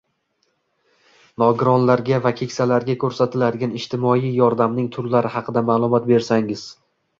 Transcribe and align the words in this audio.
Nogironlarga 1.43 2.19
va 2.23 2.31
keksalarga 2.39 2.95
ko‘rsatiladigan 3.05 3.77
ijtimoiy 3.81 4.27
yordamning 4.41 4.91
turlari 4.99 5.35
haqida 5.37 5.67
ma’lumot 5.71 6.11
bersangiz? 6.15 6.69